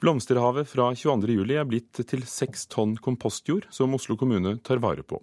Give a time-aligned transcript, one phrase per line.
[0.00, 5.20] Blomsterhavet fra 22.07 er blitt til seks tonn kompostjord som Oslo kommune tar vare på.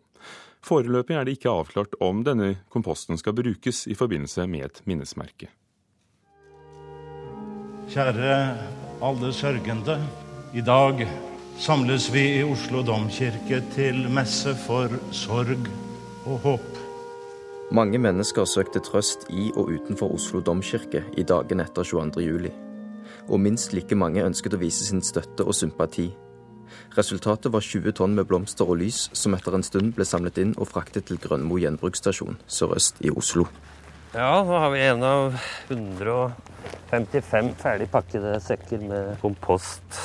[0.66, 5.50] Foreløpig er det ikke avklart om denne komposten skal brukes i forbindelse med et minnesmerke.
[7.90, 8.36] Kjære
[9.02, 9.98] alle sørgende.
[10.54, 11.02] I dag
[11.58, 15.72] samles vi i Oslo domkirke til messe for sorg
[16.28, 16.70] og håp.
[17.74, 22.28] Mange mennesker søkte trøst i og utenfor Oslo domkirke i dagene etter 22.
[22.28, 22.54] juli.
[23.28, 26.10] Og minst like mange ønsket å vise sin støtte og sympati.
[26.98, 30.54] Resultatet var 20 tonn med blomster og lys, som etter en stund ble samlet inn
[30.58, 33.46] og fraktet til Grønmo gjenbruksstasjon sørøst i Oslo.
[34.16, 35.36] Ja, nå har vi en av
[35.70, 40.00] 155 ferdig pakkede sekker med kompost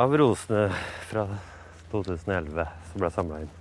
[0.00, 0.70] av rosene
[1.10, 1.26] fra
[1.92, 3.54] 2011 som ble samla inn.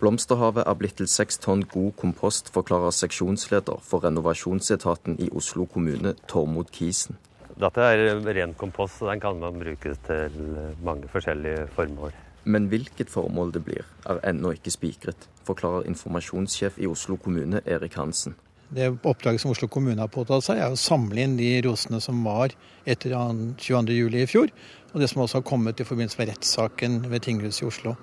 [0.00, 6.14] Blomsterhavet er blitt til seks tonn god kompost, forklarer seksjonsleder for renovasjonsetaten i Oslo kommune,
[6.26, 7.20] Tormod Kisen.
[7.60, 10.36] Dette er ren kompost, så den kan man bruke til
[10.84, 12.14] mange forskjellige formål.
[12.48, 17.98] Men hvilket formål det blir, er ennå ikke spikret, forklarer informasjonssjef i Oslo kommune, Erik
[18.00, 18.36] Hansen.
[18.70, 22.22] Det oppdraget som Oslo kommune har påtatt seg, er å samle inn de rosene som
[22.24, 22.54] var
[22.88, 24.20] etter 22.07.
[24.22, 24.52] i fjor,
[24.94, 27.96] og det som også har kommet i forbindelse med rettssaken ved tinghuset i Oslo.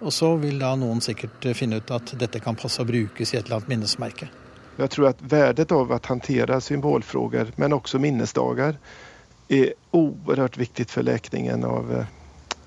[0.00, 3.36] Og så vil da noen sikkert finne ut at dette kan passe å brukes i
[3.36, 4.30] et eller annet minnesmerke.
[4.78, 8.78] Jeg tror at verdet av å håndtere symbolfrågor men også minnesdager,
[9.52, 11.90] er uhyre viktig for lekningen av,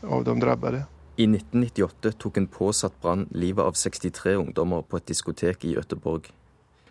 [0.03, 0.83] av de drabbede.
[1.17, 6.27] I 1998 tok en påsatt brann livet av 63 ungdommer på et diskotek i Gøteborg.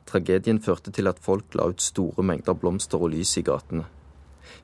[0.09, 3.85] Tragedien førte til at folk la ut store mengder blomster og lys i gatene.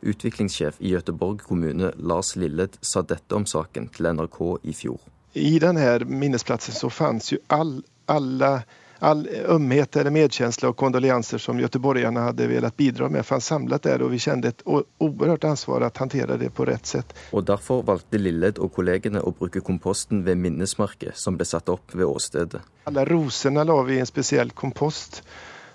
[0.00, 5.00] Utviklingssjef i Gøteborg kommune, Lars Lilled, sa dette om saken til NRK i fjor.
[5.36, 8.62] I denne minnesplassen så fantes jo all, alle
[9.00, 14.02] all ømhet eller medkänsla og kondolenser som göteborgarna hadde velat bidra med fanns samlet der,
[14.02, 17.14] og vi kjente et oerhört ansvar å håndtere det på rett sett.
[17.32, 21.94] Og Derfor valgte Lilled og kollegene å bruke komposten ved minnesmerket som ble satt opp
[21.94, 22.60] ved åstedet.
[22.84, 25.22] Alle rosene la vi i en spesiell kompost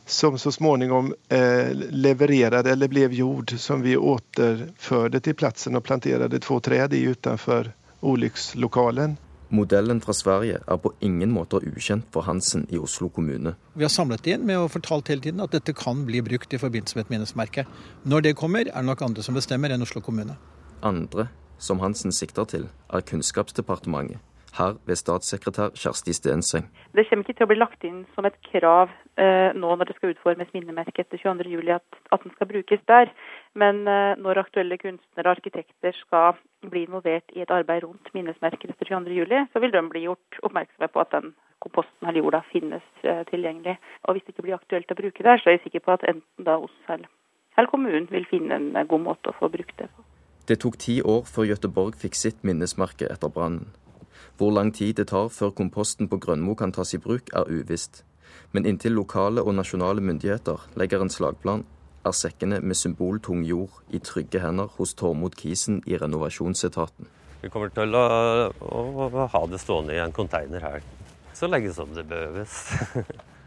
[0.05, 6.39] som så småningom eh, levererade eller ble jord som vi återførte til plassen og planterte
[6.39, 7.71] to trær i utenfor
[8.05, 9.17] ulykkslokalen.
[9.49, 13.55] Modellen fra Sverige er på ingen måter ukjent for Hansen i Oslo kommune.
[13.75, 16.53] Vi har samlet det inn med å fortalt hele tiden at dette kan bli brukt
[16.53, 17.65] i forbindelse med et minnesmerke.
[18.03, 20.37] Når det kommer, er det nok andre som bestemmer enn Oslo kommune.
[20.81, 21.27] Andre,
[21.61, 24.23] som Hansen sikter til, er Kunnskapsdepartementet.
[24.55, 26.69] Her ved statssekretær Kjersti Stenseng.
[26.95, 29.95] Det kommer ikke til å bli lagt inn som et krav eh, nå når det
[29.97, 31.71] skal utformes minnemerke etter 22.07.
[31.75, 33.11] At, at den skal brukes der.
[33.59, 36.39] Men eh, når aktuelle kunstnere og arkitekter skal
[36.71, 40.91] bli involvert i et arbeid rundt minnesmerker etter 22.07, så vil de bli gjort oppmerksomme
[40.93, 43.77] på at den komposten eller jorda finnes eh, tilgjengelig.
[44.07, 46.07] Og hvis det ikke blir aktuelt å bruke der, så er jeg sikker på at
[46.07, 47.09] enten da oss eller,
[47.57, 50.11] eller kommunen vil finne en god måte å få brukt det på.
[50.45, 53.71] Det tok ti år før Gøteborg fikk sitt minnesmerke etter brannen.
[54.37, 58.03] Hvor lang tid det tar før komposten på Grønmo kan tas i bruk, er uvisst.
[58.51, 61.63] Men inntil lokale og nasjonale myndigheter legger en slagplan,
[62.05, 67.07] er sekkene med symboltung jord i trygge hender hos Tormod Kisen i renovasjonsetaten.
[67.41, 68.05] Vi kommer til å,
[68.51, 70.85] å ha det stående i en container her
[71.35, 72.55] så lenge som det behøves.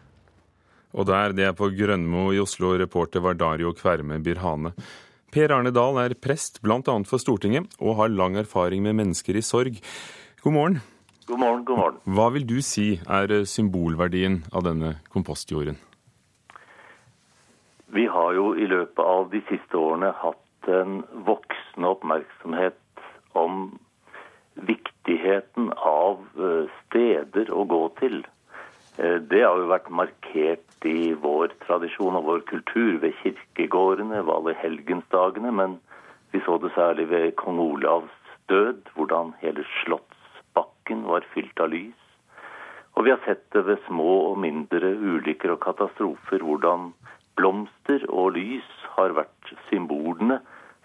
[0.97, 2.75] og der, det er på Grønmo i Oslo.
[2.81, 4.75] Reporter var Dario Kverme Birhane.
[5.33, 6.81] Per Arne Dahl er prest bl.a.
[7.09, 9.81] for Stortinget og har lang erfaring med mennesker i sorg.
[10.43, 10.81] God morgen.
[11.27, 11.97] God morgen, god morgen.
[12.15, 15.75] Hva vil du si er symbolverdien av denne kompostjorden?
[17.91, 23.03] Vi har jo i løpet av de siste årene hatt en voksende oppmerksomhet
[23.35, 23.65] om
[24.71, 26.23] viktigheten av
[26.85, 28.21] steder å gå til.
[28.95, 34.55] Det har jo vært markert i vår tradisjon og vår kultur ved kirkegårdene, ved alle
[34.63, 35.81] helgensdagene, men
[36.31, 38.15] vi så det særlig ved kong Olavs
[38.47, 39.67] død, hvordan hele
[40.89, 41.95] slottsbakken var fylt av lys.
[42.97, 46.93] Og vi har sett det ved små og mindre ulykker og katastrofer, hvordan
[47.37, 50.41] blomster og lys har vært symbolene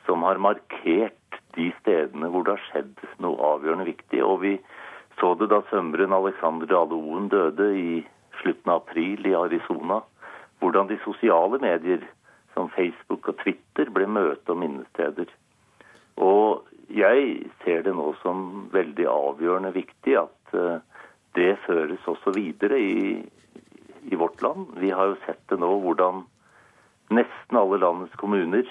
[0.05, 4.21] som har markert de stedene hvor det har skjedd noe avgjørende viktig.
[4.23, 4.59] Og vi
[5.19, 8.03] så det da sømmeren Alexander Dale Oen døde i
[8.41, 10.01] slutten av april i Arizona.
[10.59, 12.03] Hvordan de sosiale medier
[12.53, 15.25] som Facebook og Twitter ble møte- og minnesteder.
[16.21, 20.55] Og jeg ser det nå som veldig avgjørende viktig at
[21.33, 23.17] det føres også videre i,
[24.11, 24.67] i vårt land.
[24.77, 26.23] Vi har jo sett det nå hvordan
[27.13, 28.67] nesten alle landets kommuner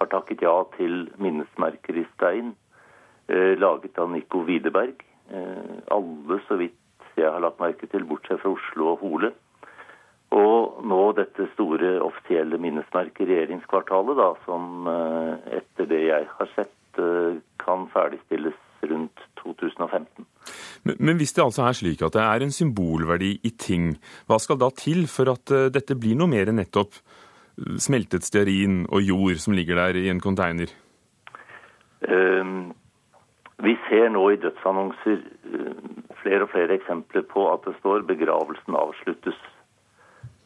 [0.00, 2.54] har takket ja til minnesmerker i stein
[3.28, 5.02] eh, laget av Nico Widerberg.
[5.30, 6.76] Eh, alle, så vidt
[7.16, 9.32] jeg har lagt merke til, bortsett fra Oslo og Hole.
[10.32, 16.76] Og nå dette store offisielle minnesmerket regjeringskvartalet, da, som eh, etter det jeg har sett,
[17.60, 20.26] kan ferdigstilles rundt 2015.
[20.84, 23.94] Men, men, hvis det altså er slik at det er en symbolverdi i ting,
[24.28, 28.26] hva skal da til for at uh, dette blir noe mer enn nettopp uh, smeltet
[28.26, 30.72] stearin og jord som ligger der i en container?
[32.06, 32.72] Uh,
[33.60, 35.20] vi ser nå i dødsannonser
[36.20, 39.36] flere og flere eksempler på at det står 'begravelsen avsluttes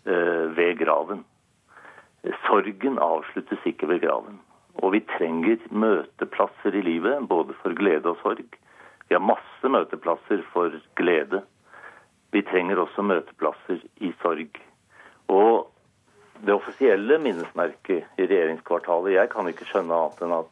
[0.04, 1.22] ved graven'.
[2.46, 4.40] Sorgen avsluttes ikke ved graven.
[4.82, 8.58] Og vi trenger møteplasser i livet, både for glede og sorg.
[9.08, 11.42] Vi har masse møteplasser for glede.
[12.34, 14.58] Vi trenger også møteplasser i sorg.
[15.30, 15.70] Og
[16.44, 20.50] det offisielle minnesmerket i regjeringskvartalet Jeg kan ikke skjønne annet enn at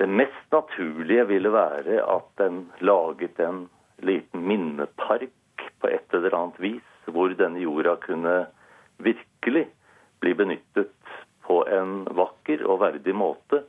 [0.00, 3.66] det mest naturlige ville være at den laget en
[4.02, 8.34] liten minnepark på et eller annet vis, hvor denne jorda kunne
[9.02, 9.66] virkelig
[10.22, 10.90] bli benyttet
[11.46, 13.62] på en vakker og verdig måte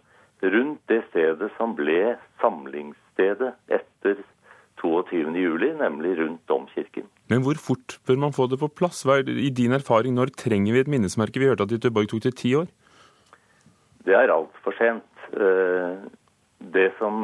[0.44, 4.20] rundt det stedet som ble samlingsstedet etter
[4.84, 7.06] 22.07, nemlig rundt Domkirken.
[7.32, 9.06] Men hvor fort bør man få det på plass?
[9.08, 11.40] Hva er I din erfaring, når trenger vi et minnesmerke?
[11.40, 12.68] Vi hørte at Göteborg tok det ti år.
[14.04, 15.08] Det er altfor sent.
[15.32, 16.04] Eh,
[16.76, 17.16] det som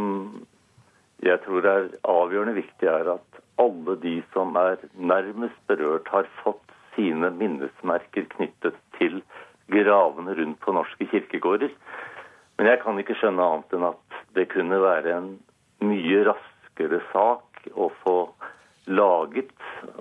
[1.20, 6.64] jeg tror er avgjørende viktig, er at alle de som er nærmest berørt, har fått
[6.96, 9.20] sine minnesmerker knyttet til
[9.72, 11.72] gravene rundt på norske kirkegårder.
[12.58, 15.30] Men jeg kan ikke skjønne annet enn at det kunne være en
[15.86, 18.18] mye raskere sak å få
[18.90, 19.54] laget,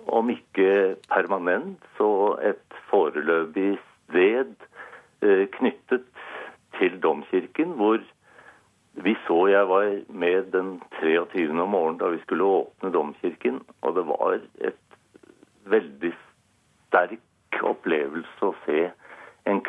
[0.08, 3.76] om ikke permanent, så et foreløpig
[4.08, 4.54] sted
[5.22, 6.08] eh, knyttet
[6.78, 8.00] til domkirken, hvor
[9.04, 11.50] vi så jeg var med den 23.
[11.50, 14.38] om morgenen da vi skulle åpne domkirken, og det var
[14.70, 14.80] et
[15.68, 16.14] veldig
[16.88, 18.88] sterk opplevelse å se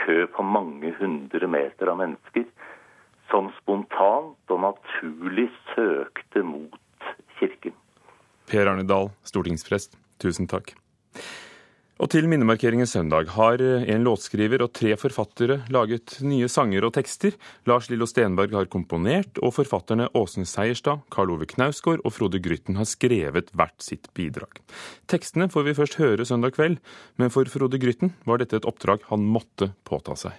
[0.10, 2.48] kø på mange hundre meter av mennesker
[3.30, 7.76] som spontant og naturlig søkte mot kirken.
[8.50, 10.74] Per Arne Dahl, stortingsprest, tusen takk.
[12.10, 17.36] Til minnemarkeringen søndag har en låtskriver og tre forfattere laget nye sanger og tekster.
[17.70, 22.80] Lars Lillo Stenberg har komponert, og forfatterne Åsen Seierstad, Karl Ove Knausgård og Frode Grytten
[22.82, 24.58] har skrevet hvert sitt bidrag.
[25.12, 26.80] Tekstene får vi først høre søndag kveld,
[27.22, 30.34] men for Frode Grytten var dette et oppdrag han måtte påta seg.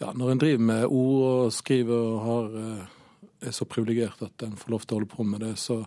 [0.00, 4.48] Ja, når en driver med ord og skriver og har, eh, er så privilegert at
[4.48, 5.82] en får lov til å holde på med det, så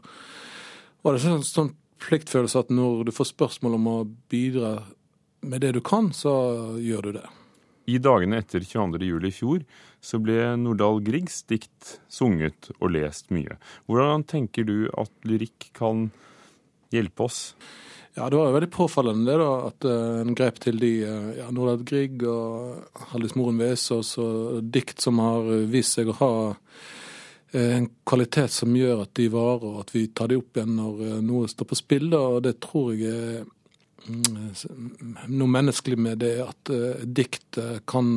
[1.02, 1.74] var det sånn, sånn
[2.08, 3.98] pliktfølelse at når du får spørsmål om å
[4.32, 4.76] bidra
[5.44, 6.34] med det du kan, så
[6.80, 7.26] gjør du det.
[7.92, 9.28] I dagene etter 22.07.
[9.28, 9.64] i fjor
[10.04, 13.58] så ble Nordahl Griegs dikt sunget og lest mye.
[13.92, 16.10] Hvordan tenker du at lyrikk kan
[16.96, 17.42] hjelpe oss?
[18.16, 21.32] Ja, Det var jo veldig påfallende det da, at uh, en grep til de uh,
[21.40, 26.34] ja, Nordahl Grieg og Hallis Moren Vesaas og dikt som har vist seg å ha
[26.44, 27.03] Eh,
[27.54, 31.02] en kvalitet som gjør at de varer, og at vi tar de opp igjen når
[31.06, 32.10] eh, noe står på spill.
[32.18, 33.44] Og det tror jeg er
[34.10, 37.60] mm, noe menneskelig med det at uh, dikt
[37.90, 38.16] kan,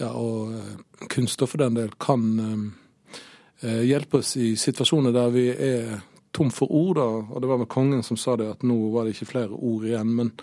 [0.00, 2.26] ja, og kunst for den del, kan
[3.58, 5.96] hjelpe oss i situasjoner der vi er
[6.30, 6.98] tom for ord.
[6.98, 7.06] Da.
[7.34, 9.86] Og det var med kongen som sa det, at nå var det ikke flere ord
[9.86, 10.12] igjen.
[10.14, 10.34] men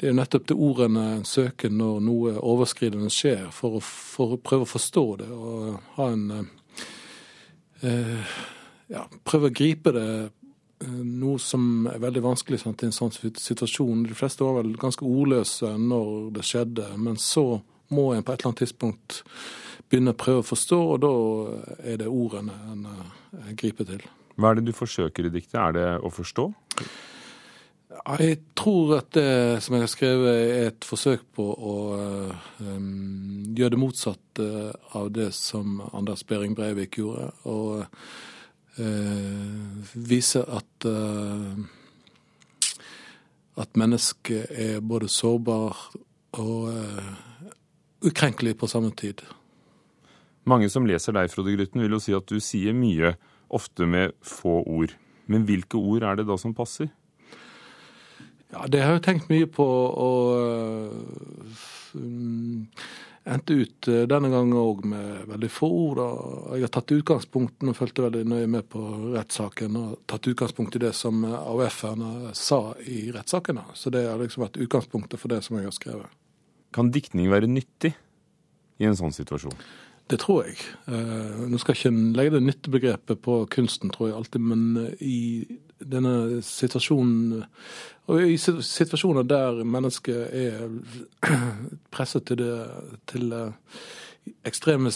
[0.00, 4.40] det er nettopp det ordene en søker når noe overskridende skjer, for å, for å
[4.40, 6.59] prøve å forstå det og ha en Eh,
[8.90, 13.12] ja, prøve å gripe det eh, noe som er veldig vanskelig sant, i en sånn
[13.14, 14.06] situasjon.
[14.08, 17.60] De fleste var vel ganske ordløse når det skjedde, men så
[17.90, 19.20] må en på et eller annet tidspunkt
[19.90, 21.12] begynne å prøve å forstå, og da
[21.92, 24.04] er det ordene en eh, griper til.
[24.40, 25.58] Hva er det du forsøker i diktet?
[25.60, 26.50] Er det å forstå?
[27.90, 31.74] Jeg tror at det som jeg har skrevet, er et forsøk på å
[32.62, 34.46] um, gjøre det motsatte
[34.94, 37.32] av det som Anders Behring Breivik gjorde.
[37.50, 37.82] Og
[38.78, 41.58] uh, vise at uh,
[43.60, 45.76] at mennesket er både sårbar
[46.38, 47.10] og uh,
[48.06, 49.24] ukrenkelig på samme tid.
[50.48, 53.16] Mange som leser deg, Frode Grytten, vil jo si at du sier mye,
[53.50, 54.94] ofte med få ord.
[55.30, 56.88] Men hvilke ord er det da som passer?
[58.50, 59.64] Ja, det har jeg tenkt mye på.
[59.64, 60.90] og
[61.94, 62.66] um,
[63.30, 66.00] endte ut uh, denne gangen òg med veldig få ord.
[66.56, 68.82] Jeg har tatt utgangspunkt og fulgte veldig nøye med på
[69.14, 73.62] rettssaken og tatt utgangspunkt i det som AUF-erne sa i rettssaken.
[73.74, 76.18] Så det har liksom vært utgangspunktet for det som jeg har skrevet.
[76.74, 77.94] Kan diktning være nyttig
[78.80, 79.54] i en sånn situasjon?
[80.10, 80.56] Det tror jeg.
[80.90, 85.18] Nå skal jeg ikke legge det nyttebegrepet på kunsten, tror jeg alltid, men i
[85.90, 87.44] denne situasjonen
[88.10, 90.64] Og i situasjoner der mennesket er
[91.94, 92.56] presset til, det,
[93.06, 93.30] til
[94.44, 94.90] ekstreme,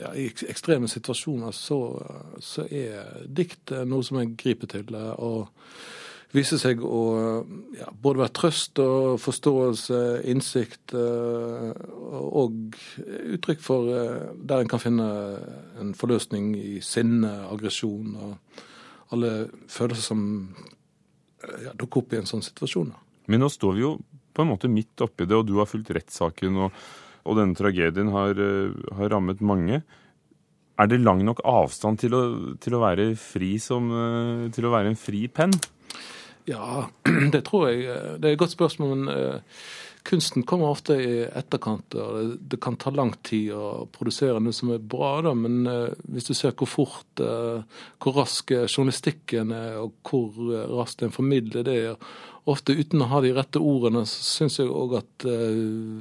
[0.00, 0.10] ja,
[0.48, 1.80] ekstreme situasjoner så,
[2.42, 4.94] så, er dikt noe som jeg griper til.
[4.96, 5.48] og
[6.30, 7.02] viser seg å
[7.74, 12.76] ja, både være trøst og forståelse, innsikt og
[13.34, 13.90] uttrykk for
[14.34, 15.08] der en kan finne
[15.80, 18.66] en forløsning i sinne, aggresjon og
[19.14, 19.34] alle
[19.70, 20.24] følelser som
[21.64, 22.92] ja, dukker opp i en sånn situasjon.
[23.30, 23.94] Men nå står vi jo
[24.34, 26.58] på en måte midt oppi det, og du har fulgt rettssaken.
[26.66, 26.82] og
[27.28, 29.82] og denne tragedien har, eh, har, rammet mange.
[30.78, 32.22] Er det lang nok avstand til å,
[32.60, 35.52] til å, være fri som eh, Til å være en fri penn?
[36.48, 36.88] Ja,
[37.34, 37.84] det tror jeg.
[37.84, 38.96] Eh, det er et godt spørsmål.
[38.96, 39.42] men
[40.06, 41.94] Kunsten kommer ofte i etterkant.
[41.94, 45.68] og Det kan ta lang tid å produsere noe som er bra, da, men
[46.08, 50.36] hvis du ser hvor fort, hvor rask journalistikken er, og hvor
[50.72, 51.80] raskt en formidler det,
[52.48, 55.26] ofte uten å ha de rette ordene, så syns jeg òg at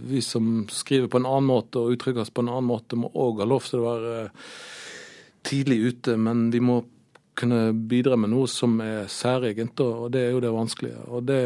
[0.10, 3.12] vi som skriver på en annen måte og uttrykker oss på en annen måte, må
[3.12, 4.16] òg ha lov til å være
[5.50, 6.16] tidlig ute.
[6.18, 6.82] Men vi må
[7.40, 11.04] kunne bidra med noe som er særegent, og det er jo det vanskelige.
[11.08, 11.42] Og det,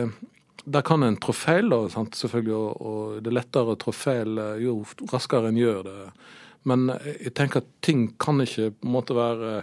[0.66, 2.16] der kan en trå feil, da, sant?
[2.16, 4.78] selvfølgelig, og, og, det er lettere å trå feil eh, jo
[5.12, 5.98] raskere en gjør det.
[6.70, 6.88] Men
[7.20, 9.56] jeg tenker at ting kan ikke på en måte være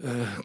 [0.00, 0.38] uh,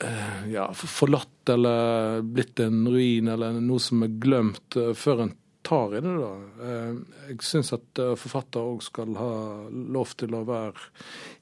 [0.00, 5.34] Eh, ja, forlatt eller blitt en ruin eller noe som er glemt, eh, før en
[5.62, 6.14] tar i det.
[6.16, 6.32] da.
[6.64, 6.94] Eh,
[7.28, 9.32] jeg syns at forfatter òg skal ha
[9.68, 10.88] lov til å være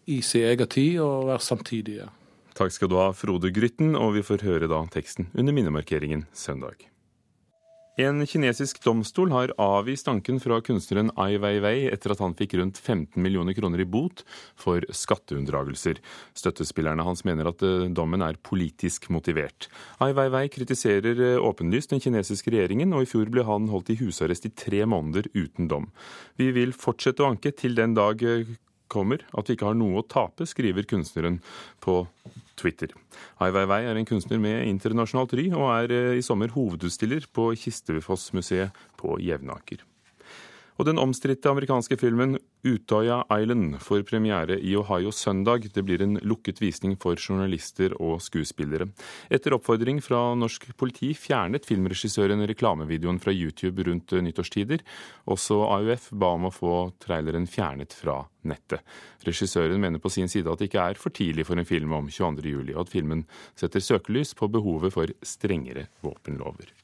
[0.06, 2.10] i sin egen tid og være samtidige.
[2.54, 6.87] Takk skal du ha, Frode Grytten, og vi får høre da teksten under minnemarkeringen søndag.
[7.98, 12.78] En kinesisk domstol har avvist anken fra kunstneren Ai Weiwei etter at han fikk rundt
[12.78, 14.22] 15 millioner kroner i bot
[14.54, 15.98] for skatteunndragelser.
[16.38, 19.66] Støttespillerne hans mener at eh, dommen er politisk motivert.
[19.98, 23.98] Ai Weiwei kritiserer eh, åpenlyst den kinesiske regjeringen, og i fjor ble han holdt i
[23.98, 25.90] husarrest i tre måneder uten dom.
[26.38, 28.46] Vi vil fortsette å anke til den dag eh,
[28.90, 31.40] kommer at vi ikke har noe å tape, skriver kunstneren
[31.84, 32.00] på
[32.58, 32.94] Twitter.
[33.42, 37.52] Ai Weiwei er en kunstner med internasjonalt ry, og er eh, i sommer hovedutstiller på
[37.58, 39.84] Kistefoss-museet på Jevnaker.
[40.78, 45.66] Og den omstridte amerikanske filmen Utøya Island får premiere i Ohio søndag.
[45.74, 48.86] Det blir en lukket visning for journalister og skuespillere.
[49.26, 54.86] Etter oppfordring fra norsk politi fjernet filmregissøren reklamevideoen fra YouTube rundt nyttårstider.
[55.26, 58.86] Også AUF ba om å få traileren fjernet fra nettet.
[59.26, 62.06] Regissøren mener på sin side at det ikke er for tidlig for en film om
[62.06, 63.26] 22.07, og at filmen
[63.58, 66.77] setter søkelys på behovet for strengere våpenlover.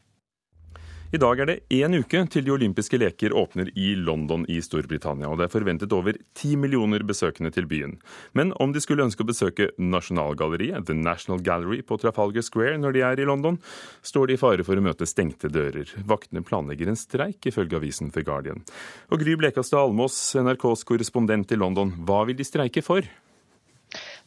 [1.15, 5.29] I dag er det én uke til de olympiske leker åpner i London i Storbritannia,
[5.31, 7.93] og det er forventet over ti millioner besøkende til byen.
[8.35, 12.97] Men om de skulle ønske å besøke Nasjonalgalleriet, The National Gallery på Trafalgar Square når
[12.97, 13.61] de er i London,
[14.03, 15.93] står de i fare for å møte stengte dører.
[16.03, 18.67] Vaktene planlegger en streik, ifølge avisen The Guardian.
[19.15, 23.07] Og Gry Blekastad Almås, NRKs korrespondent i London, hva vil de streike for?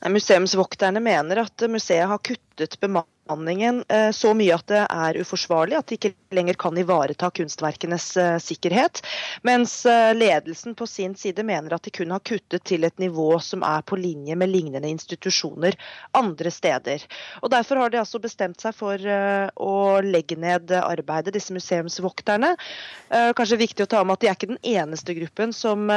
[0.08, 5.78] Museumsvokterne mener at museet har kuttet bemanning bemanningen eh, så mye at det er uforsvarlig,
[5.78, 9.02] at de ikke lenger kan ivareta kunstverkenes eh, sikkerhet.
[9.44, 13.40] Mens eh, ledelsen på sin side mener at de kun har kuttet til et nivå
[13.44, 15.76] som er på linje med lignende institusjoner
[16.18, 17.04] andre steder.
[17.42, 22.54] Og Derfor har de altså bestemt seg for å legge ned arbeidet, disse museumsvokterne.
[23.10, 25.88] Kanskje viktig å ta med at de er ikke den eneste gruppen som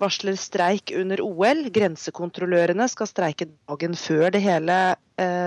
[0.00, 1.66] varsler streik under OL.
[1.74, 4.78] Grensekontrollørene skal streike dagen før det hele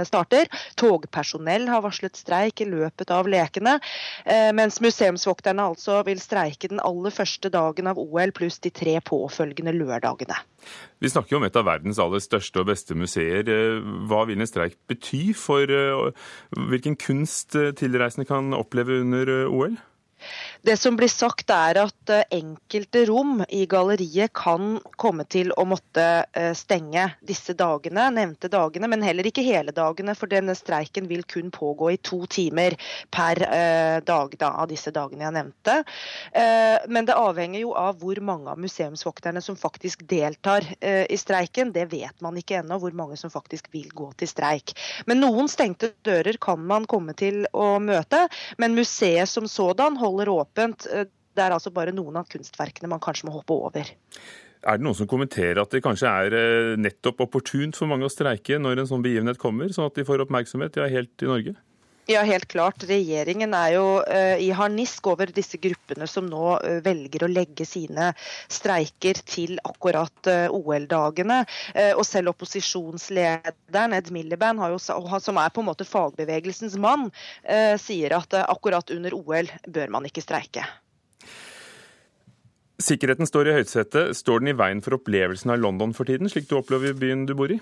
[0.07, 0.49] starter.
[0.79, 3.77] Togpersonell har varslet streik i løpet av lekene,
[4.25, 8.97] eh, mens museumsvokterne altså vil streike den aller første dagen av OL pluss de tre
[9.05, 10.37] påfølgende lørdagene.
[10.99, 13.45] Vi snakker om et av verdens aller største og beste museer.
[13.45, 19.77] Eh, hva vil en streik bety for hvilken kunst tilreisende kan oppleve under OL?
[20.65, 25.65] Det som blir sagt er at eh, enkelte rom i galleriet kan komme til å
[25.69, 30.15] måtte eh, stenge disse dagene, nevnte dagene, men heller ikke hele dagene.
[30.17, 32.73] For denne streiken vil kun pågå i to timer
[33.13, 35.75] per eh, dag da, av disse dagene jeg nevnte.
[36.89, 41.71] Men det avhenger jo av hvor mange av museumsvokterne som faktisk deltar i streiken.
[41.75, 44.73] Det vet man ikke ennå, hvor mange som faktisk vil gå til streik.
[45.09, 48.25] Men noen stengte dører kan man komme til å møte.
[48.61, 50.87] Men museet som sådan holder åpent åpent.
[50.91, 53.91] Eh, det er altså bare noen av kunstverkene man kanskje må hoppe over.
[54.65, 58.13] Er det noen som kommenterer at det kanskje er eh, nettopp opportunt for mange å
[58.13, 61.55] streike når en sånn begivenhet kommer, sånn at de får oppmerksomhet, ja, helt i Norge?
[62.05, 62.83] Ja, helt klart.
[62.85, 67.65] Regjeringen er jo uh, i harnisk over disse gruppene som nå uh, velger å legge
[67.65, 68.11] sine
[68.45, 71.41] streiker til akkurat uh, OL-dagene.
[71.97, 77.07] og selv opposisjonslederen Ed Miliband, som er på en måte fagbevegelsens mann,
[77.81, 80.65] sier at akkurat under OL bør man ikke streike.
[82.81, 84.15] Sikkerheten står i høysetet.
[84.17, 87.35] Står den i veien for opplevelsen av London for tiden, slik du opplever byen du
[87.37, 87.59] bor i?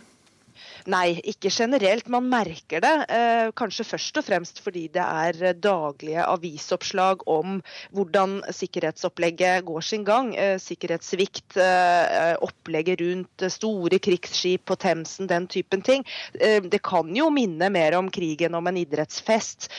[0.90, 2.10] Nei, ikke generelt.
[2.12, 2.94] Man merker det.
[3.14, 7.60] Eh, kanskje først og fremst fordi det er eh, daglige avisoppslag om
[7.96, 10.34] hvordan sikkerhetsopplegget går sin gang.
[10.36, 16.04] Eh, sikkerhetssvikt, eh, opplegget rundt store krigsskip på Themsen, den typen ting.
[16.34, 19.70] Det kan jo minne mer om krigen om en idrettsfest,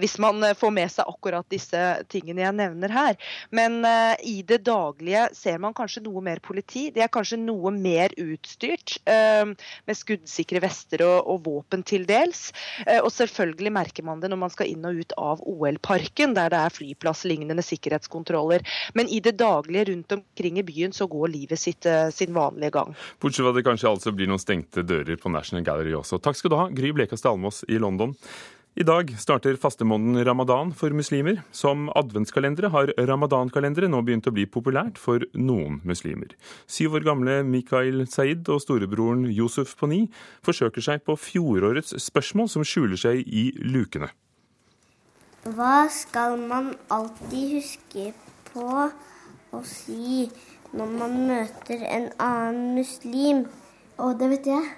[0.00, 1.80] hvis man får med seg akkurat disse
[2.12, 3.16] tingene jeg nevner her.
[3.54, 3.80] Men
[4.24, 6.88] i det daglige ser man kanskje noe mer politi.
[6.94, 12.52] De er kanskje noe mer utstyrt med skuddsikkerhet treffsikre vester og, og, våpen til dels.
[12.86, 16.50] Eh, og selvfølgelig merker man det når man skal inn og ut av OL-parken, der
[16.50, 18.62] det er flyplasslignende sikkerhetskontroller.
[18.94, 22.74] Men i det daglige rundt omkring i byen så går livet sitt eh, sin vanlige
[22.76, 22.94] gang.
[23.20, 26.20] Bortsett fra at det kanskje altså blir noen stengte dører på National Gallery også.
[26.20, 28.14] Takk skal du ha, Gry Blekastad Almås i London.
[28.76, 31.40] I dag starter fastemåneden ramadan for muslimer.
[31.50, 36.34] Som adventskalendere har ramadankalendere nå begynt å bli populært for noen muslimer.
[36.68, 40.04] Syv år gamle Mikael Said og storebroren Yusuf Poni
[40.46, 44.12] forsøker seg på fjorårets spørsmål som skjuler seg i lukene.
[45.48, 48.12] Hva skal man alltid huske
[48.52, 48.68] på
[49.56, 50.28] å si
[50.76, 53.46] når man møter en annen muslim?
[53.96, 54.72] Å, det vet jeg.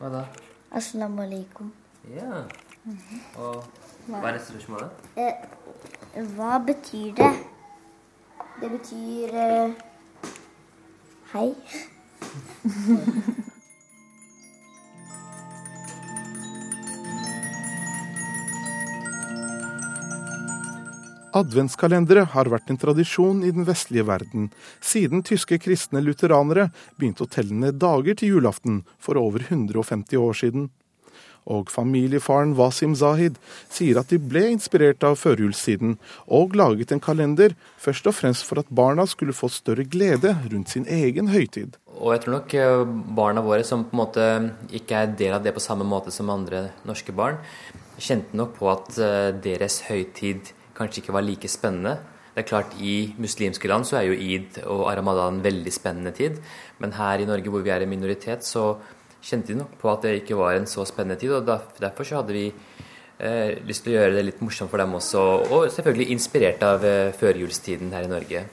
[0.00, 0.24] Hva da?
[0.76, 1.70] Assalamu alaikum.
[2.12, 2.44] Ja.
[2.86, 3.64] Og
[4.06, 4.86] hva er neste spørsmål?
[5.18, 5.34] Eh,
[6.36, 7.32] hva betyr det?
[8.60, 9.72] Det betyr eh,
[11.32, 11.48] hei.
[21.36, 24.46] Adventskalendere har vært en tradisjon i den vestlige verden
[24.78, 30.38] siden tyske kristne lutheranere begynte å telle ned dager til julaften for over 150 år
[30.38, 30.70] siden
[31.46, 33.38] og familiefaren Wasim Zahid
[33.72, 38.62] sier at de ble inspirert av førjulstiden, og laget en kalender først og fremst for
[38.62, 41.78] at barna skulle få større glede rundt sin egen høytid.
[41.96, 42.82] Og jeg tror nok eh,
[43.16, 44.26] barna våre, som på en måte
[44.76, 47.38] ikke er del av det på samme måte som andre norske barn,
[47.96, 51.96] kjente nok på at eh, deres høytid kanskje ikke var like spennende.
[52.36, 56.36] Det er klart I muslimske land så er jo id og ramadan veldig spennende tid,
[56.84, 58.74] men her i Norge hvor vi er en minoritet, så
[59.24, 61.32] kjente de nok på at det ikke var en så spennende tid.
[61.36, 61.46] og
[61.80, 65.24] Derfor så hadde vi eh, lyst til å gjøre det litt morsomt for dem også,
[65.50, 68.46] og selvfølgelig inspirert av eh, førjulstiden her i Norge.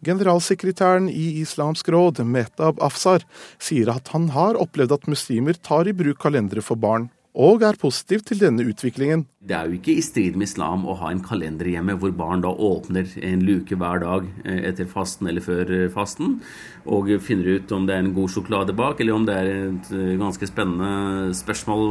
[0.00, 3.26] Generalsekretæren i Islamsk råd, Mehtab Afsar,
[3.60, 7.78] sier at han har opplevd at muslimer tar i bruk kalendere for barn og er
[7.80, 9.24] positiv til denne utviklingen.
[9.40, 12.42] Det er jo ikke i strid med islam å ha en kalender hjemme hvor barn
[12.44, 16.36] da åpner en luke hver dag eh, etter fasten eller før eh, fasten,
[16.84, 19.92] og finner ut om det er en god sjokolade bak, eller om det er et
[19.96, 21.86] eh, ganske spennende spørsmål,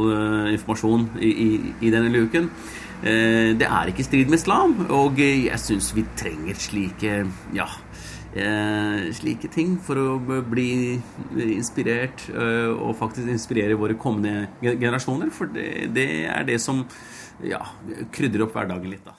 [0.54, 1.50] informasjon, i, i,
[1.88, 2.48] i denne luken.
[3.00, 7.14] Det er ikke i strid med islam, og jeg syns vi trenger slike
[7.56, 7.64] ja,
[8.34, 10.98] eh, slike ting for å bli
[11.50, 15.32] inspirert eh, og faktisk inspirere våre kommende generasjoner.
[15.34, 16.84] For det, det er det som
[17.44, 17.62] ja,
[18.14, 19.16] krydrer opp hverdagen litt, da.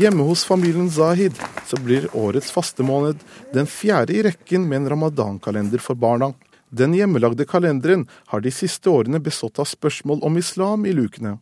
[0.00, 1.36] Hjemme hos familien Zahid
[1.68, 3.20] så blir årets fastemåned
[3.52, 6.30] den fjerde i rekken med en ramadankalender for barna.
[6.72, 11.36] Den hjemmelagde kalenderen har de siste årene bestått av spørsmål om islam i lukene.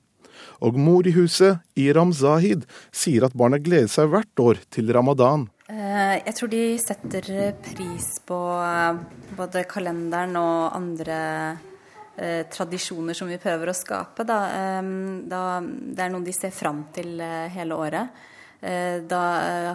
[0.61, 5.49] Og mor i huset, Iram Zahid, sier at barna gleder seg hvert år til ramadan.
[5.71, 7.29] Eh, jeg tror de setter
[7.63, 8.99] pris på eh,
[9.39, 11.21] både kalenderen og andre
[12.17, 14.27] eh, tradisjoner som vi prøver å skape.
[14.27, 14.41] Da.
[15.31, 17.21] Da, det er noe de ser fram til
[17.55, 18.27] hele året.
[18.61, 19.21] Da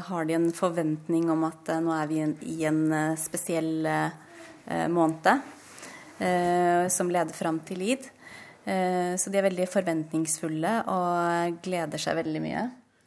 [0.06, 2.20] har de en forventning om at nå er vi
[2.54, 2.84] i en
[3.18, 3.88] spesiell
[4.94, 5.40] måned
[6.94, 8.06] som leder fram til id.
[8.66, 12.66] Eh, så de er veldig forventningsfulle og gleder seg veldig mye.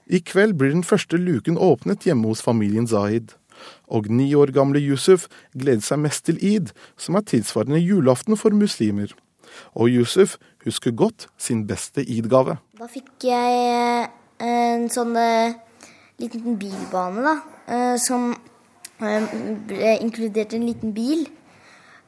[0.08, 3.34] I kveld blir den første luken åpnet hjemme hos familien Zahid.
[3.90, 5.26] Og ni år gamle Yusuf
[5.58, 9.10] gleder seg mest til id, som er tilsvarende julaften for muslimer.
[9.74, 12.60] Og Yusuf husker godt sin beste id-gave.
[12.78, 14.06] Da fikk jeg eh,
[14.46, 15.58] en sånn eh,
[16.22, 17.36] liten bilbane, da.
[18.00, 18.30] Som
[18.98, 21.26] inkluderte en liten bil.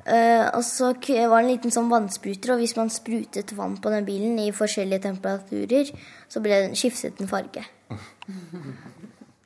[0.06, 3.92] Uh, og så var det en liten sånn vannspruter, og hvis man sprutet vann på
[3.92, 5.92] den bilen i forskjellige temperaturer,
[6.30, 7.66] så ble den skiftet en farge.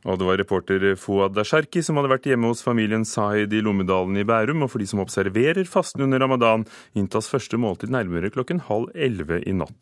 [0.04, 4.18] Og det var reporter Fouad Dasharki som hadde vært hjemme hos familien Sahid i Lommedalen
[4.20, 4.66] i Bærum.
[4.66, 9.40] Og for de som observerer fasten under ramadan, inntas første måltid nærmere klokken halv elleve
[9.48, 9.78] i natt.